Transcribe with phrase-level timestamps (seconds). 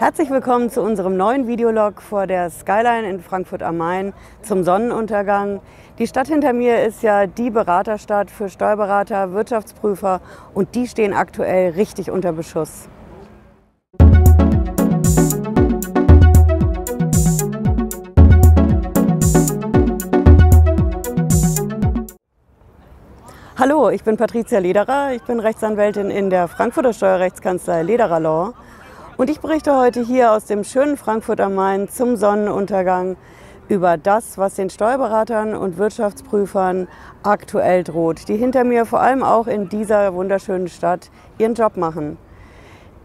[0.00, 5.60] Herzlich willkommen zu unserem neuen Videolog vor der Skyline in Frankfurt am Main zum Sonnenuntergang.
[5.98, 10.20] Die Stadt hinter mir ist ja die Beraterstadt für Steuerberater, Wirtschaftsprüfer
[10.54, 12.88] und die stehen aktuell richtig unter Beschuss.
[23.58, 25.14] Hallo, ich bin Patricia Lederer.
[25.14, 28.54] Ich bin Rechtsanwältin in der Frankfurter Steuerrechtskanzlei Lederer Law.
[29.18, 33.16] Und ich berichte heute hier aus dem schönen Frankfurt am Main zum Sonnenuntergang
[33.68, 36.86] über das, was den Steuerberatern und Wirtschaftsprüfern
[37.24, 42.16] aktuell droht, die hinter mir vor allem auch in dieser wunderschönen Stadt ihren Job machen.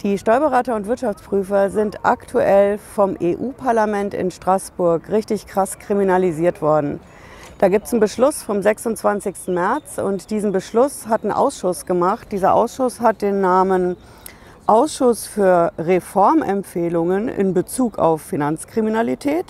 [0.04, 7.00] Die Steuerberater und Wirtschaftsprüfer sind aktuell vom EU-Parlament in Straßburg richtig krass kriminalisiert worden.
[7.58, 9.48] Da gibt es einen Beschluss vom 26.
[9.48, 12.28] März und diesen Beschluss hat ein Ausschuss gemacht.
[12.32, 13.98] Dieser Ausschuss hat den Namen
[14.66, 19.46] Ausschuss für Reformempfehlungen in Bezug auf Finanzkriminalität,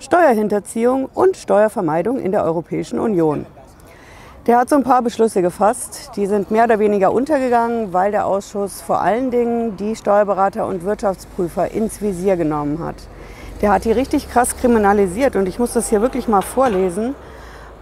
[0.00, 3.46] Steuerhinterziehung und Steuervermeidung in der Europäischen Union.
[4.46, 8.26] Der hat so ein paar Beschlüsse gefasst, die sind mehr oder weniger untergegangen, weil der
[8.26, 12.96] Ausschuss vor allen Dingen die Steuerberater und Wirtschaftsprüfer ins Visier genommen hat.
[13.62, 17.14] Der hat die richtig krass kriminalisiert und ich muss das hier wirklich mal vorlesen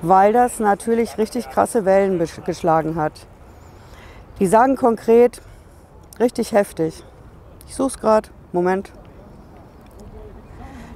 [0.03, 3.13] weil das natürlich richtig krasse Wellen geschlagen hat.
[4.41, 5.41] Die sagen konkret,
[6.23, 7.03] richtig heftig.
[7.69, 8.29] Ich suche es gerade.
[8.53, 8.93] Moment.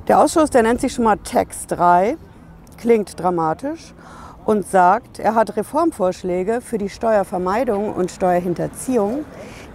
[0.09, 2.17] Der Ausschuss, der nennt sich schon mal Text 3,
[2.79, 3.93] klingt dramatisch
[4.45, 9.25] und sagt, er hat Reformvorschläge für die Steuervermeidung und Steuerhinterziehung,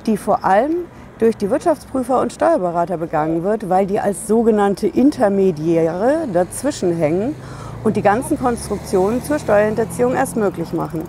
[0.06, 0.86] die vor allem
[1.20, 7.36] durch die Wirtschaftsprüfer und Steuerberater begangen wird, weil die als sogenannte Intermediäre dazwischen hängen
[7.84, 11.04] und die ganzen Konstruktionen zur Steuerhinterziehung erst möglich machen.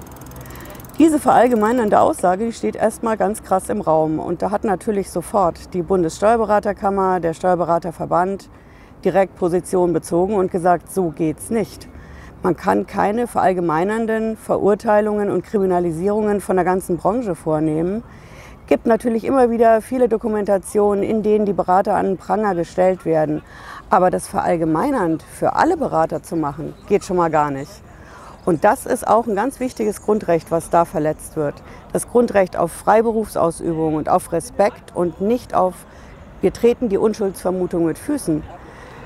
[0.99, 4.19] Diese verallgemeinernde Aussage steht erstmal ganz krass im Raum.
[4.19, 8.51] Und da hat natürlich sofort die Bundessteuerberaterkammer, der Steuerberaterverband
[9.03, 11.89] direkt Position bezogen und gesagt, so geht's nicht.
[12.43, 18.03] Man kann keine verallgemeinernden Verurteilungen und Kriminalisierungen von der ganzen Branche vornehmen.
[18.61, 23.07] Es gibt natürlich immer wieder viele Dokumentationen, in denen die Berater an den Pranger gestellt
[23.07, 23.43] werden.
[23.89, 27.71] Aber das verallgemeinernd für alle Berater zu machen, geht schon mal gar nicht.
[28.45, 31.55] Und das ist auch ein ganz wichtiges Grundrecht, was da verletzt wird.
[31.93, 35.75] Das Grundrecht auf Freiberufsausübung und auf Respekt und nicht auf,
[36.41, 38.43] wir treten die Unschuldsvermutung mit Füßen.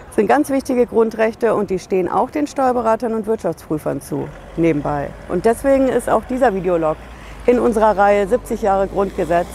[0.07, 4.27] Das sind ganz wichtige Grundrechte und die stehen auch den Steuerberatern und Wirtschaftsprüfern zu,
[4.57, 5.11] nebenbei.
[5.29, 6.97] Und deswegen ist auch dieser Videolog
[7.45, 9.49] in unserer Reihe 70 Jahre Grundgesetz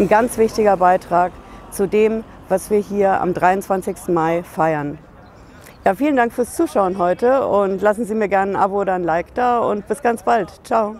[0.00, 1.30] ein ganz wichtiger Beitrag
[1.70, 4.08] zu dem, was wir hier am 23.
[4.08, 4.98] Mai feiern.
[5.84, 9.04] Ja, vielen Dank fürs Zuschauen heute und lassen Sie mir gerne ein Abo oder ein
[9.04, 10.50] Like da und bis ganz bald.
[10.64, 10.96] Ciao.